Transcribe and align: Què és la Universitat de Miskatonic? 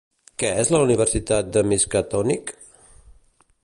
Què 0.43 0.47
és 0.61 0.71
la 0.75 0.79
Universitat 0.85 1.53
de 1.59 1.65
Miskatonic? 1.73 2.55